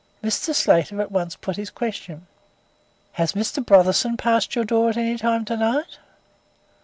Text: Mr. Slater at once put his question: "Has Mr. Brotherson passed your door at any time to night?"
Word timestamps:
Mr. 0.23 0.51
Slater 0.55 0.99
at 0.99 1.11
once 1.11 1.35
put 1.35 1.57
his 1.57 1.69
question: 1.69 2.25
"Has 3.11 3.33
Mr. 3.33 3.63
Brotherson 3.63 4.17
passed 4.17 4.55
your 4.55 4.65
door 4.65 4.89
at 4.89 4.97
any 4.97 5.15
time 5.15 5.45
to 5.45 5.55
night?" 5.55 5.99